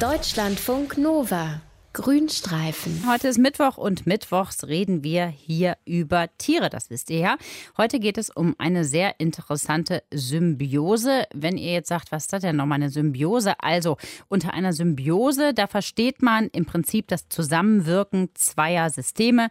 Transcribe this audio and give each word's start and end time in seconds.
Deutschlandfunk 0.00 0.96
Nova. 0.96 1.60
Grünstreifen. 1.92 3.04
Heute 3.06 3.28
ist 3.28 3.36
Mittwoch 3.36 3.76
und 3.76 4.06
mittwochs 4.06 4.66
reden 4.66 5.04
wir 5.04 5.26
hier 5.26 5.76
über 5.84 6.28
Tiere, 6.38 6.70
das 6.70 6.88
wisst 6.88 7.10
ihr 7.10 7.18
ja. 7.18 7.36
Heute 7.76 8.00
geht 8.00 8.16
es 8.16 8.30
um 8.30 8.54
eine 8.56 8.86
sehr 8.86 9.20
interessante 9.20 10.02
Symbiose. 10.10 11.24
Wenn 11.34 11.58
ihr 11.58 11.72
jetzt 11.72 11.88
sagt, 11.88 12.12
was 12.12 12.22
ist 12.22 12.32
das 12.32 12.40
denn 12.40 12.56
nochmal 12.56 12.76
eine 12.76 12.88
Symbiose? 12.88 13.60
Also 13.60 13.98
unter 14.28 14.54
einer 14.54 14.72
Symbiose, 14.72 15.52
da 15.52 15.66
versteht 15.66 16.22
man 16.22 16.48
im 16.48 16.64
Prinzip 16.64 17.08
das 17.08 17.28
Zusammenwirken 17.28 18.30
zweier 18.34 18.88
Systeme. 18.88 19.48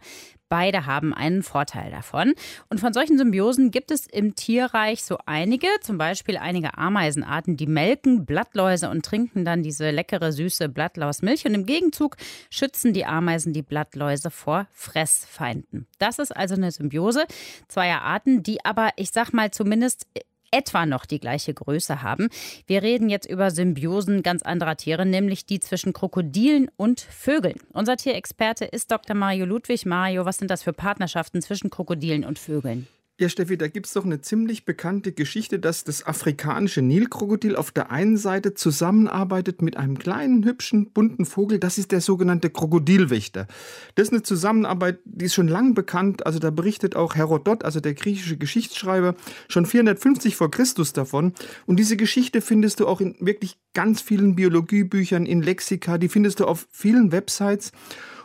Beide 0.50 0.84
haben 0.84 1.14
einen 1.14 1.44
Vorteil 1.44 1.92
davon. 1.92 2.34
Und 2.68 2.80
von 2.80 2.92
solchen 2.92 3.16
Symbiosen 3.16 3.70
gibt 3.70 3.92
es 3.92 4.06
im 4.06 4.34
Tierreich 4.34 5.04
so 5.04 5.16
einige, 5.24 5.68
zum 5.80 5.96
Beispiel 5.96 6.36
einige 6.36 6.76
Ameisenarten, 6.76 7.56
die 7.56 7.68
melken 7.68 8.26
Blattläuse 8.26 8.90
und 8.90 9.04
trinken 9.04 9.44
dann 9.44 9.62
diese 9.62 9.90
leckere, 9.92 10.32
süße 10.32 10.68
Blattlausmilch. 10.68 11.46
Und 11.46 11.54
im 11.54 11.66
Gegenzug 11.66 12.16
schützen 12.50 12.92
die 12.92 13.06
Ameisen 13.06 13.52
die 13.52 13.62
Blattläuse 13.62 14.30
vor 14.30 14.66
Fressfeinden. 14.72 15.86
Das 16.00 16.18
ist 16.18 16.36
also 16.36 16.56
eine 16.56 16.72
Symbiose 16.72 17.26
zweier 17.68 18.02
Arten, 18.02 18.42
die 18.42 18.64
aber, 18.64 18.90
ich 18.96 19.12
sag 19.12 19.32
mal, 19.32 19.52
zumindest 19.52 20.08
etwa 20.50 20.86
noch 20.86 21.06
die 21.06 21.20
gleiche 21.20 21.54
Größe 21.54 22.02
haben. 22.02 22.28
Wir 22.66 22.82
reden 22.82 23.08
jetzt 23.08 23.28
über 23.28 23.50
Symbiosen 23.50 24.22
ganz 24.22 24.42
anderer 24.42 24.76
Tiere, 24.76 25.06
nämlich 25.06 25.46
die 25.46 25.60
zwischen 25.60 25.92
Krokodilen 25.92 26.70
und 26.76 27.00
Vögeln. 27.00 27.60
Unser 27.72 27.96
Tierexperte 27.96 28.64
ist 28.64 28.90
Dr. 28.90 29.16
Mario 29.16 29.46
Ludwig. 29.46 29.86
Mario, 29.86 30.24
was 30.24 30.38
sind 30.38 30.50
das 30.50 30.62
für 30.62 30.72
Partnerschaften 30.72 31.42
zwischen 31.42 31.70
Krokodilen 31.70 32.24
und 32.24 32.38
Vögeln? 32.38 32.86
Ja, 33.20 33.28
Steffi, 33.28 33.58
da 33.58 33.68
gibt 33.68 33.84
es 33.84 33.92
doch 33.92 34.06
eine 34.06 34.22
ziemlich 34.22 34.64
bekannte 34.64 35.12
Geschichte, 35.12 35.58
dass 35.58 35.84
das 35.84 36.06
afrikanische 36.06 36.80
Nilkrokodil 36.80 37.54
auf 37.54 37.70
der 37.70 37.90
einen 37.90 38.16
Seite 38.16 38.54
zusammenarbeitet 38.54 39.60
mit 39.60 39.76
einem 39.76 39.98
kleinen, 39.98 40.42
hübschen, 40.42 40.90
bunten 40.92 41.26
Vogel. 41.26 41.58
Das 41.58 41.76
ist 41.76 41.92
der 41.92 42.00
sogenannte 42.00 42.48
Krokodilwächter. 42.48 43.46
Das 43.94 44.08
ist 44.08 44.14
eine 44.14 44.22
Zusammenarbeit, 44.22 45.00
die 45.04 45.26
ist 45.26 45.34
schon 45.34 45.48
lang 45.48 45.74
bekannt. 45.74 46.24
Also 46.24 46.38
da 46.38 46.48
berichtet 46.48 46.96
auch 46.96 47.14
Herodot, 47.14 47.62
also 47.62 47.78
der 47.78 47.92
griechische 47.92 48.38
Geschichtsschreiber, 48.38 49.14
schon 49.50 49.66
450 49.66 50.34
vor 50.34 50.50
Christus 50.50 50.94
davon. 50.94 51.34
Und 51.66 51.76
diese 51.76 51.98
Geschichte 51.98 52.40
findest 52.40 52.80
du 52.80 52.86
auch 52.86 53.02
in 53.02 53.16
wirklich 53.20 53.58
ganz 53.74 54.00
vielen 54.00 54.34
Biologiebüchern, 54.34 55.26
in 55.26 55.42
Lexika, 55.42 55.98
die 55.98 56.08
findest 56.08 56.40
du 56.40 56.46
auf 56.46 56.66
vielen 56.72 57.12
Websites. 57.12 57.72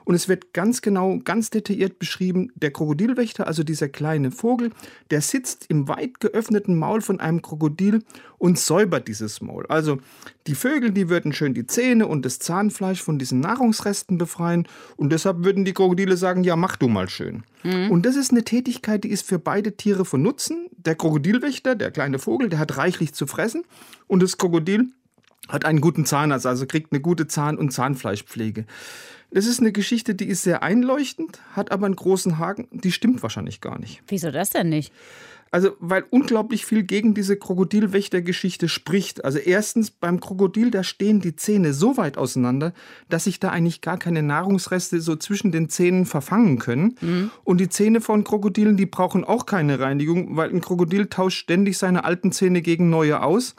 Und 0.06 0.16
es 0.16 0.30
wird 0.30 0.54
ganz 0.54 0.82
genau, 0.82 1.20
ganz 1.24 1.50
detailliert 1.50 2.00
beschrieben, 2.00 2.52
der 2.56 2.72
Krokodilwächter, 2.72 3.48
also 3.48 3.64
dieser 3.64 3.90
kleine 3.90 4.32
Vogel, 4.32 4.72
der 5.10 5.22
sitzt 5.22 5.66
im 5.68 5.88
weit 5.88 6.20
geöffneten 6.20 6.78
Maul 6.78 7.02
von 7.02 7.20
einem 7.20 7.42
Krokodil 7.42 8.04
und 8.38 8.60
säubert 8.60 9.08
dieses 9.08 9.42
Maul. 9.42 9.66
Also 9.68 9.98
die 10.46 10.56
Vögel, 10.56 10.92
die 10.92 11.10
würden 11.10 11.34
schön 11.34 11.56
die 11.56 11.66
Zähne 11.66 12.08
und 12.08 12.24
das 12.24 12.38
Zahnfleisch 12.40 13.02
von 13.02 13.18
diesen 13.18 13.40
Nahrungsresten 13.40 14.18
befreien 14.20 14.68
und 14.96 15.12
deshalb 15.12 15.44
würden 15.44 15.66
die 15.66 15.74
Krokodile 15.74 16.18
sagen, 16.18 16.44
ja, 16.44 16.56
mach 16.56 16.76
du 16.76 16.88
mal 16.88 17.10
schön. 17.10 17.44
Mhm. 17.64 17.90
Und 17.90 18.06
das 18.06 18.16
ist 18.16 18.32
eine 18.32 18.44
Tätigkeit, 18.44 19.04
die 19.04 19.10
ist 19.10 19.26
für 19.26 19.40
beide 19.40 19.76
Tiere 19.76 20.06
von 20.06 20.22
Nutzen. 20.22 20.68
Der 20.78 20.96
Krokodilwächter, 20.96 21.74
der 21.74 21.90
kleine 21.90 22.20
Vogel, 22.20 22.50
der 22.50 22.60
hat 22.60 22.78
reichlich 22.78 23.14
zu 23.14 23.26
fressen 23.26 23.64
und 24.06 24.22
das 24.22 24.38
Krokodil 24.38 24.90
hat 25.48 25.66
einen 25.66 25.82
guten 25.82 26.06
Zahnarzt, 26.06 26.46
also 26.46 26.66
kriegt 26.66 26.92
eine 26.92 27.02
gute 27.02 27.28
Zahn- 27.28 27.58
und 27.58 27.72
Zahnfleischpflege. 27.72 28.66
Das 29.32 29.46
ist 29.46 29.60
eine 29.60 29.72
Geschichte, 29.72 30.16
die 30.16 30.28
ist 30.28 30.44
sehr 30.44 30.64
einleuchtend, 30.64 31.40
hat 31.54 31.72
aber 31.72 31.86
einen 31.88 31.96
großen 31.96 32.38
Haken. 32.38 32.68
Die 32.72 32.92
stimmt 32.92 33.22
wahrscheinlich 33.22 33.60
gar 33.62 33.80
nicht. 33.80 34.02
Wieso 34.08 34.32
das 34.32 34.52
denn 34.52 34.70
nicht? 34.70 34.94
Also, 35.52 35.72
weil 35.80 36.04
unglaublich 36.10 36.66
viel 36.66 36.84
gegen 36.84 37.14
diese 37.14 37.38
Krokodilwächtergeschichte 37.38 38.68
spricht. 38.68 39.24
Also, 39.24 39.38
erstens, 39.38 39.92
beim 39.92 40.20
Krokodil, 40.20 40.72
da 40.72 40.84
stehen 40.84 41.22
die 41.22 41.36
Zähne 41.36 41.74
so 41.74 41.98
weit 41.98 42.18
auseinander, 42.18 42.74
dass 43.10 43.26
sich 43.26 43.40
da 43.40 43.52
eigentlich 43.52 43.82
gar 43.82 43.98
keine 43.98 44.22
Nahrungsreste 44.22 45.00
so 45.00 45.16
zwischen 45.16 45.52
den 45.52 45.70
Zähnen 45.70 46.06
verfangen 46.06 46.60
können. 46.60 46.96
Mhm. 47.00 47.32
Und 47.44 47.60
die 47.60 47.70
Zähne 47.70 48.02
von 48.02 48.24
Krokodilen, 48.24 48.76
die 48.76 48.86
brauchen 48.86 49.24
auch 49.24 49.46
keine 49.46 49.80
Reinigung, 49.80 50.36
weil 50.36 50.50
ein 50.50 50.62
Krokodil 50.62 51.08
tauscht 51.08 51.38
ständig 51.38 51.78
seine 51.78 52.04
alten 52.04 52.32
Zähne 52.32 52.62
gegen 52.62 52.90
neue 52.90 53.22
aus. 53.22 53.56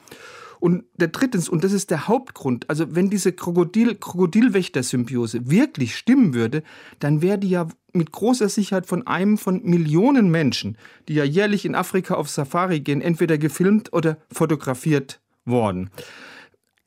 Und 0.61 0.85
der 0.97 1.09
drittens, 1.09 1.49
und 1.49 1.65
das 1.65 1.73
ist 1.73 1.91
der 1.91 2.09
Hauptgrund, 2.09 2.69
also 2.69 2.95
wenn 2.95 3.11
diese 3.11 3.33
Krokodil, 3.33 3.95
Krokodilwächter-Symbiose 3.95 5.51
wirklich 5.51 5.97
stimmen 5.97 6.35
würde, 6.35 6.63
dann 6.99 7.23
wäre 7.23 7.39
die 7.39 7.51
ja 7.51 7.69
mit 7.93 8.13
großer 8.13 8.49
Sicherheit 8.49 8.87
von 8.87 9.07
einem 9.07 9.39
von 9.39 9.63
Millionen 9.65 10.31
Menschen, 10.31 10.77
die 11.09 11.15
ja 11.15 11.25
jährlich 11.25 11.65
in 11.65 11.75
Afrika 11.75 12.15
auf 12.15 12.29
Safari 12.29 12.81
gehen, 12.81 13.01
entweder 13.01 13.39
gefilmt 13.39 13.93
oder 13.93 14.19
fotografiert 14.31 15.21
worden. 15.45 15.91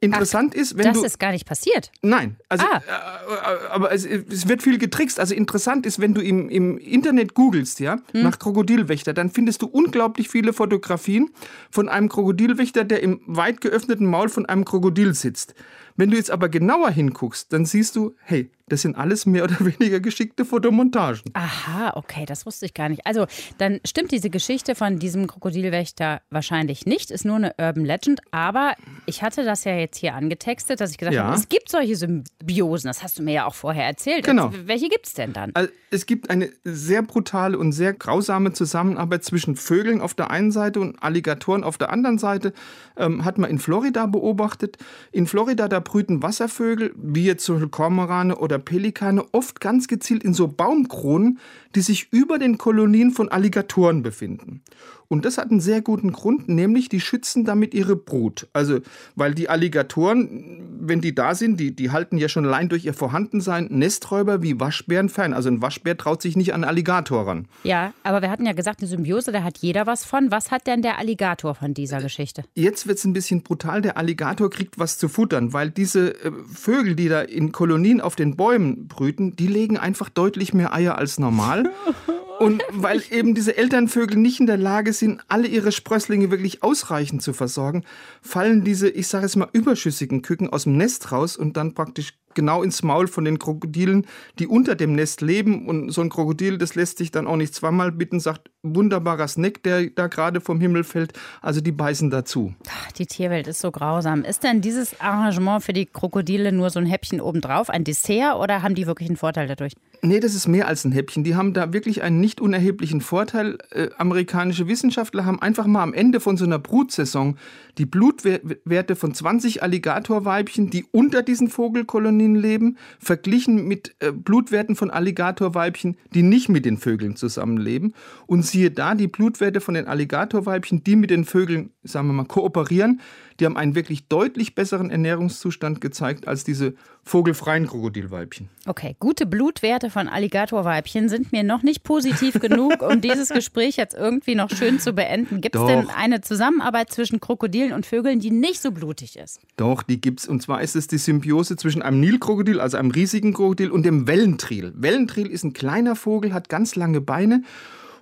Interessant 0.01 0.53
Ach, 0.55 0.61
ist, 0.61 0.77
wenn 0.77 0.85
das 0.85 0.93
du. 0.93 1.03
Das 1.03 1.11
ist 1.11 1.19
gar 1.19 1.31
nicht 1.31 1.45
passiert. 1.45 1.91
Nein, 2.01 2.37
also, 2.47 2.65
ah. 2.65 2.77
äh, 2.77 3.67
aber 3.69 3.91
es, 3.91 4.05
es, 4.05 4.47
wird 4.47 4.63
viel 4.63 4.77
getrickst. 4.77 5.19
Also 5.19 5.35
interessant 5.35 5.85
ist, 5.85 5.99
wenn 5.99 6.13
du 6.13 6.21
im, 6.21 6.47
im 6.49 6.77
Internet 6.77 7.33
googelst, 7.33 7.81
ja, 7.81 7.97
hm. 8.13 8.23
nach 8.23 8.39
Krokodilwächter, 8.39 9.13
dann 9.13 9.29
findest 9.29 9.61
du 9.61 9.67
unglaublich 9.67 10.29
viele 10.29 10.53
Fotografien 10.53 11.31
von 11.69 11.89
einem 11.89 12.07
Krokodilwächter, 12.07 12.85
der 12.85 13.03
im 13.03 13.19
weit 13.25 13.59
geöffneten 13.59 14.05
Maul 14.05 14.29
von 14.29 14.45
einem 14.45 14.63
Krokodil 14.63 15.13
sitzt. 15.13 15.53
Wenn 15.99 16.11
du 16.11 16.15
jetzt 16.15 16.31
aber 16.31 16.47
genauer 16.47 16.91
hinguckst, 16.91 17.51
dann 17.51 17.65
siehst 17.65 17.97
du, 17.97 18.15
hey, 18.23 18.49
das 18.69 18.83
sind 18.83 18.95
alles 18.95 19.25
mehr 19.25 19.43
oder 19.43 19.59
weniger 19.59 19.99
geschickte 19.99 20.45
Fotomontagen. 20.45 21.23
Aha, 21.33 21.91
okay, 21.95 22.25
das 22.25 22.45
wusste 22.45 22.65
ich 22.65 22.73
gar 22.73 22.87
nicht. 22.89 23.05
Also, 23.05 23.25
dann 23.57 23.79
stimmt 23.85 24.11
diese 24.11 24.29
Geschichte 24.29 24.75
von 24.75 24.99
diesem 24.99 25.27
Krokodilwächter 25.27 26.21
wahrscheinlich 26.29 26.85
nicht, 26.85 27.11
ist 27.11 27.25
nur 27.25 27.35
eine 27.35 27.53
Urban 27.57 27.83
Legend. 27.83 28.21
Aber 28.31 28.75
ich 29.07 29.23
hatte 29.23 29.43
das 29.43 29.63
ja 29.63 29.75
jetzt 29.75 29.97
hier 29.97 30.13
angetextet, 30.15 30.79
dass 30.79 30.91
ich 30.91 30.97
gesagt 30.97 31.15
ja. 31.15 31.25
habe, 31.25 31.35
es 31.35 31.49
gibt 31.49 31.69
solche 31.69 31.95
Symbiosen. 31.95 32.87
Das 32.87 33.03
hast 33.03 33.19
du 33.19 33.23
mir 33.23 33.33
ja 33.33 33.45
auch 33.45 33.55
vorher 33.55 33.85
erzählt. 33.85 34.25
Genau. 34.25 34.47
Also, 34.47 34.67
welche 34.67 34.87
gibt 34.87 35.07
es 35.07 35.13
denn 35.13 35.33
dann? 35.33 35.51
Also, 35.53 35.69
es 35.91 36.05
gibt 36.05 36.29
eine 36.29 36.49
sehr 36.63 37.01
brutale 37.01 37.57
und 37.57 37.71
sehr 37.71 37.93
grausame 37.93 38.53
Zusammenarbeit 38.53 39.23
zwischen 39.23 39.55
Vögeln 39.55 40.01
auf 40.01 40.13
der 40.13 40.31
einen 40.31 40.51
Seite 40.51 40.79
und 40.79 41.01
Alligatoren 41.01 41.63
auf 41.63 41.77
der 41.77 41.91
anderen 41.91 42.19
Seite. 42.19 42.53
Ähm, 42.95 43.25
hat 43.25 43.37
man 43.37 43.49
in 43.49 43.59
Florida 43.59 44.05
beobachtet. 44.05 44.77
In 45.11 45.25
Florida, 45.25 45.67
da 45.67 45.79
brüten 45.89 46.21
Wasservögel, 46.21 46.93
wie 46.95 47.25
jetzt 47.25 47.43
Beispiel 47.55 47.69
Kormorane 47.71 48.35
oder 48.35 48.59
Pelikane 48.59 49.25
oft 49.31 49.59
ganz 49.59 49.87
gezielt 49.87 50.23
in 50.23 50.35
so 50.35 50.47
Baumkronen, 50.47 51.39
die 51.73 51.81
sich 51.81 52.13
über 52.13 52.37
den 52.37 52.59
Kolonien 52.59 53.09
von 53.09 53.29
Alligatoren 53.29 54.03
befinden. 54.03 54.61
Und 55.09 55.25
das 55.25 55.39
hat 55.39 55.49
einen 55.49 55.59
sehr 55.59 55.81
guten 55.81 56.11
Grund, 56.11 56.47
nämlich 56.49 56.87
die 56.87 57.01
schützen 57.01 57.43
damit 57.43 57.73
ihre 57.73 57.95
Brut. 57.95 58.47
Also, 58.53 58.79
weil 59.15 59.33
die 59.33 59.49
Alligatoren, 59.49 60.77
wenn 60.79 61.01
die 61.01 61.15
da 61.15 61.33
sind, 61.33 61.59
die, 61.59 61.75
die 61.75 61.89
halten 61.89 62.19
ja 62.19 62.29
schon 62.29 62.45
allein 62.45 62.69
durch 62.69 62.85
ihr 62.85 62.93
Vorhandensein 62.93 63.65
Nesträuber 63.71 64.43
wie 64.43 64.59
Waschbären 64.59 65.09
fern. 65.09 65.33
Also 65.33 65.49
ein 65.49 65.63
Waschbär 65.63 65.97
traut 65.97 66.21
sich 66.21 66.37
nicht 66.37 66.53
an 66.53 66.63
Alligator 66.63 67.25
ran. 67.25 67.47
Ja, 67.63 67.91
aber 68.03 68.21
wir 68.21 68.29
hatten 68.29 68.45
ja 68.45 68.53
gesagt, 68.53 68.81
eine 68.81 68.87
Symbiose, 68.87 69.31
da 69.31 69.41
hat 69.41 69.57
jeder 69.57 69.87
was 69.87 70.05
von. 70.05 70.29
Was 70.29 70.51
hat 70.51 70.67
denn 70.67 70.83
der 70.83 70.99
Alligator 70.99 71.55
von 71.55 71.73
dieser 71.73 72.01
Geschichte? 72.01 72.43
Jetzt 72.53 72.85
wird 72.85 72.99
es 72.99 73.05
ein 73.05 73.13
bisschen 73.13 73.41
brutal. 73.41 73.81
Der 73.81 73.97
Alligator 73.97 74.51
kriegt 74.51 74.77
was 74.77 74.99
zu 74.99 75.09
futtern, 75.09 75.53
weil 75.53 75.71
diese 75.71 76.23
äh, 76.23 76.31
Vögel, 76.53 76.95
die 76.95 77.09
da 77.09 77.21
in 77.21 77.51
Kolonien 77.51 77.99
auf 77.99 78.15
den 78.15 78.35
Bäumen 78.35 78.87
brüten, 78.87 79.35
die 79.35 79.47
legen 79.47 79.79
einfach 79.79 80.09
deutlich 80.09 80.53
mehr 80.53 80.71
Eier 80.71 80.99
als 80.99 81.17
normal. 81.17 81.71
Und 82.39 82.63
weil 82.71 83.03
eben 83.11 83.35
diese 83.35 83.57
Elternvögel 83.57 84.17
nicht 84.17 84.39
in 84.39 84.47
der 84.47 84.57
Lage 84.57 84.93
sind, 84.93 85.21
alle 85.27 85.47
ihre 85.47 85.73
Sprösslinge 85.73 86.31
wirklich 86.31 86.63
ausreichend 86.63 87.21
zu 87.21 87.33
versorgen, 87.33 87.83
fallen 88.21 88.63
diese, 88.63 88.89
ich 88.89 89.07
sage 89.07 89.25
es 89.25 89.35
mal, 89.35 89.49
überschüssigen 89.51 90.21
Küken 90.21 90.49
aus 90.49 90.63
dem 90.63 90.77
Nest 90.77 91.11
raus 91.11 91.35
und 91.35 91.57
dann 91.57 91.73
praktisch 91.73 92.13
genau 92.39 92.63
ins 92.63 92.83
Maul 92.83 93.09
von 93.09 93.25
den 93.25 93.37
Krokodilen, 93.37 94.05
die 94.39 94.47
unter 94.47 94.75
dem 94.75 94.93
Nest 94.93 95.19
leben. 95.19 95.67
Und 95.67 95.91
so 95.91 95.99
ein 95.99 96.09
Krokodil, 96.09 96.57
das 96.57 96.73
lässt 96.73 96.97
sich 96.97 97.11
dann 97.11 97.27
auch 97.27 97.35
nicht 97.35 97.53
zweimal 97.53 97.91
bitten, 97.91 98.21
sagt, 98.21 98.49
wunderbarer 98.63 99.27
Snack, 99.27 99.61
der 99.63 99.89
da 99.89 100.07
gerade 100.07 100.39
vom 100.39 100.61
Himmel 100.61 100.85
fällt. 100.85 101.11
Also 101.41 101.59
die 101.59 101.73
beißen 101.73 102.09
dazu. 102.09 102.53
Die 102.97 103.05
Tierwelt 103.05 103.47
ist 103.47 103.59
so 103.59 103.71
grausam. 103.71 104.23
Ist 104.23 104.43
denn 104.43 104.61
dieses 104.61 104.99
Arrangement 105.01 105.63
für 105.63 105.73
die 105.73 105.85
Krokodile 105.85 106.53
nur 106.53 106.69
so 106.69 106.79
ein 106.79 106.85
Häppchen 106.85 107.19
obendrauf, 107.19 107.69
ein 107.69 107.83
Dessert, 107.83 108.37
oder 108.37 108.63
haben 108.63 108.75
die 108.75 108.87
wirklich 108.87 109.09
einen 109.09 109.17
Vorteil 109.17 109.47
dadurch? 109.47 109.73
Nee, 110.01 110.21
das 110.21 110.33
ist 110.33 110.47
mehr 110.47 110.67
als 110.67 110.85
ein 110.85 110.93
Häppchen. 110.93 111.25
Die 111.25 111.35
haben 111.35 111.53
da 111.53 111.73
wirklich 111.73 112.03
einen 112.03 112.21
nicht 112.21 112.39
unerheblichen 112.39 113.01
Vorteil. 113.01 113.57
Äh, 113.71 113.89
amerikanische 113.97 114.67
Wissenschaftler 114.69 115.25
haben 115.25 115.41
einfach 115.41 115.65
mal 115.65 115.83
am 115.83 115.93
Ende 115.93 116.21
von 116.21 116.37
so 116.37 116.45
einer 116.45 116.59
Brutsaison 116.59 117.37
die 117.77 117.85
Blutwerte 117.85 118.95
von 118.95 119.13
20 119.13 119.63
Alligatorweibchen, 119.63 120.69
die 120.69 120.85
unter 120.91 121.21
diesen 121.21 121.49
Vogelkolonien 121.49 122.28
leben, 122.35 122.77
verglichen 122.99 123.67
mit 123.67 123.95
äh, 123.99 124.11
Blutwerten 124.11 124.75
von 124.75 124.91
Alligatorweibchen, 124.91 125.97
die 126.13 126.23
nicht 126.23 126.49
mit 126.49 126.65
den 126.65 126.77
Vögeln 126.77 127.15
zusammenleben. 127.15 127.93
Und 128.27 128.43
siehe 128.43 128.71
da, 128.71 128.95
die 128.95 129.07
Blutwerte 129.07 129.61
von 129.61 129.73
den 129.73 129.87
Alligatorweibchen, 129.87 130.83
die 130.83 130.95
mit 130.95 131.09
den 131.09 131.25
Vögeln, 131.25 131.71
sagen 131.83 132.07
wir 132.07 132.13
mal, 132.13 132.25
kooperieren, 132.25 133.01
die 133.39 133.45
haben 133.45 133.57
einen 133.57 133.75
wirklich 133.75 134.07
deutlich 134.07 134.55
besseren 134.55 134.89
Ernährungszustand 134.89 135.81
gezeigt 135.81 136.27
als 136.27 136.43
diese 136.43 136.73
vogelfreien 137.09 137.65
Krokodilweibchen. 137.65 138.49
Okay, 138.67 138.95
gute 138.99 139.25
Blutwerte 139.25 139.89
von 139.89 140.07
Alligatorweibchen 140.07 141.09
sind 141.09 141.31
mir 141.31 141.43
noch 141.43 141.63
nicht 141.63 141.83
positiv 141.83 142.39
genug, 142.39 142.83
um 142.83 143.01
dieses 143.01 143.29
Gespräch 143.29 143.77
jetzt 143.77 143.95
irgendwie 143.95 144.35
noch 144.35 144.51
schön 144.51 144.79
zu 144.79 144.93
beenden. 144.93 145.41
Gibt 145.41 145.55
es 145.55 145.65
denn 145.65 145.89
eine 145.89 146.21
Zusammenarbeit 146.21 146.91
zwischen 146.91 147.19
Krokodilen 147.19 147.73
und 147.73 147.87
Vögeln, 147.87 148.19
die 148.19 148.29
nicht 148.29 148.61
so 148.61 148.71
blutig 148.71 149.17
ist? 149.17 149.39
Doch, 149.57 149.81
die 149.81 149.99
gibt 149.99 150.19
es. 150.19 150.27
Und 150.27 150.43
zwar 150.43 150.61
ist 150.61 150.75
es 150.75 150.87
die 150.87 150.99
Symbiose 150.99 151.57
zwischen 151.57 151.81
einem 151.81 151.99
Nilkrokodil, 151.99 152.59
also 152.59 152.77
einem 152.77 152.91
riesigen 152.91 153.33
Krokodil, 153.33 153.71
und 153.71 153.83
dem 153.83 154.07
Wellentril. 154.07 154.73
Wellentril 154.75 155.27
ist 155.27 155.43
ein 155.43 155.53
kleiner 155.53 155.95
Vogel, 155.95 156.31
hat 156.33 156.47
ganz 156.47 156.75
lange 156.75 157.01
Beine. 157.01 157.43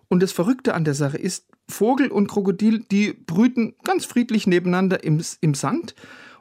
Und 0.09 0.21
das 0.21 0.33
Verrückte 0.33 0.73
an 0.73 0.83
der 0.83 0.93
Sache 0.93 1.17
ist, 1.17 1.45
Vogel 1.69 2.09
und 2.09 2.27
Krokodil, 2.27 2.85
die 2.91 3.13
brüten 3.13 3.73
ganz 3.83 4.05
friedlich 4.05 4.47
nebeneinander 4.47 5.03
im, 5.03 5.21
im 5.39 5.53
Sand. 5.53 5.95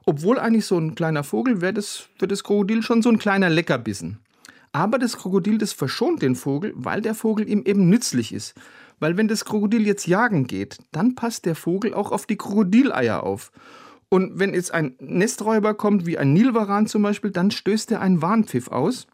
Obwohl 0.06 0.38
eigentlich 0.38 0.67
so 0.67 0.79
ein 0.79 0.94
kleiner 0.94 1.25
Vogel 1.25 1.61
wäre 1.61 1.75
das 1.75 2.08
für 2.17 2.29
das 2.29 2.44
Krokodil 2.44 2.82
schon 2.82 3.03
so 3.03 3.08
ein 3.11 3.19
kleiner 3.19 3.50
Leckerbissen. 3.50 4.19
Aber 4.70 4.99
das 4.99 5.17
Krokodil, 5.17 5.58
das 5.58 5.73
verschont 5.73 6.23
den 6.23 6.37
Vogel, 6.37 6.73
weil 6.76 7.00
der 7.00 7.14
Vogel 7.14 7.49
ihm 7.49 7.62
eben 7.64 7.88
nützlich 7.88 8.32
ist. 8.32 8.55
Weil 9.00 9.17
wenn 9.17 9.26
das 9.26 9.44
Krokodil 9.44 9.85
jetzt 9.87 10.06
jagen 10.06 10.47
geht, 10.47 10.79
dann 10.93 11.17
passt 11.17 11.44
der 11.44 11.56
Vogel 11.56 11.93
auch 11.93 12.12
auf 12.12 12.26
die 12.26 12.37
Krokodileier 12.37 13.23
auf. 13.23 13.50
Und 14.08 14.38
wenn 14.38 14.55
jetzt 14.55 14.73
ein 14.73 14.94
Nesträuber 15.00 15.75
kommt, 15.75 16.06
wie 16.06 16.19
ein 16.19 16.32
Nilwaran 16.32 16.87
zum 16.87 17.03
Beispiel, 17.03 17.31
dann 17.32 17.50
stößt 17.50 17.91
er 17.91 18.00
einen 18.00 18.23
Warnpfiff 18.23 18.69
aus 18.69 19.08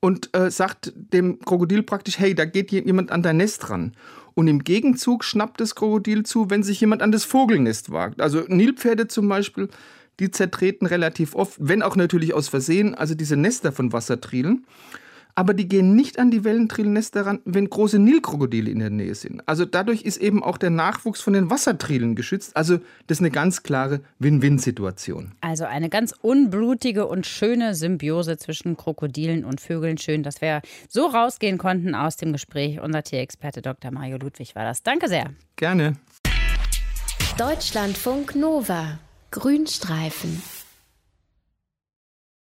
und 0.00 0.34
äh, 0.34 0.50
sagt 0.50 0.92
dem 0.96 1.40
Krokodil 1.40 1.82
praktisch, 1.82 2.18
hey, 2.18 2.34
da 2.34 2.46
geht 2.46 2.72
jemand 2.72 3.12
an 3.12 3.22
dein 3.22 3.36
Nest 3.36 3.68
ran. 3.68 3.92
Und 4.34 4.48
im 4.48 4.64
Gegenzug 4.64 5.24
schnappt 5.24 5.60
das 5.60 5.74
Krokodil 5.74 6.22
zu, 6.22 6.48
wenn 6.48 6.62
sich 6.62 6.80
jemand 6.80 7.02
an 7.02 7.12
das 7.12 7.24
Vogelnest 7.24 7.92
wagt. 7.92 8.22
Also 8.22 8.44
Nilpferde 8.48 9.08
zum 9.08 9.28
Beispiel, 9.28 9.68
die 10.20 10.30
zertreten 10.30 10.86
relativ 10.86 11.34
oft, 11.34 11.56
wenn 11.58 11.82
auch 11.82 11.96
natürlich 11.96 12.34
aus 12.34 12.48
Versehen, 12.48 12.94
also 12.94 13.14
diese 13.14 13.36
Nester 13.36 13.72
von 13.72 13.92
Wassertrielen 13.92 14.64
aber 15.34 15.54
die 15.54 15.68
gehen 15.68 15.94
nicht 15.94 16.18
an 16.18 16.30
die 16.30 16.44
Wellentrilennester 16.44 17.26
ran, 17.26 17.40
wenn 17.44 17.68
große 17.68 17.98
Nilkrokodile 17.98 18.70
in 18.70 18.78
der 18.78 18.90
Nähe 18.90 19.14
sind. 19.14 19.42
Also 19.46 19.64
dadurch 19.64 20.02
ist 20.02 20.18
eben 20.18 20.42
auch 20.42 20.58
der 20.58 20.70
Nachwuchs 20.70 21.20
von 21.20 21.32
den 21.32 21.50
Wassertrielen 21.50 22.14
geschützt. 22.14 22.56
Also 22.56 22.78
das 23.06 23.18
ist 23.18 23.20
eine 23.20 23.30
ganz 23.30 23.62
klare 23.62 24.00
Win-Win-Situation. 24.18 25.32
Also 25.40 25.64
eine 25.64 25.88
ganz 25.88 26.14
unblutige 26.20 27.06
und 27.06 27.26
schöne 27.26 27.74
Symbiose 27.74 28.36
zwischen 28.36 28.76
Krokodilen 28.76 29.44
und 29.44 29.60
Vögeln. 29.60 29.98
Schön, 29.98 30.22
dass 30.22 30.40
wir 30.40 30.60
so 30.88 31.06
rausgehen 31.06 31.58
konnten 31.58 31.94
aus 31.94 32.16
dem 32.16 32.32
Gespräch. 32.32 32.80
Unser 32.80 33.02
Tierexperte 33.02 33.62
Dr. 33.62 33.90
Mario 33.90 34.18
Ludwig 34.18 34.54
war 34.54 34.64
das. 34.64 34.82
Danke 34.82 35.08
sehr. 35.08 35.30
Gerne. 35.56 35.94
Deutschlandfunk 37.38 38.34
Nova. 38.34 38.98
Grünstreifen. 39.30 40.42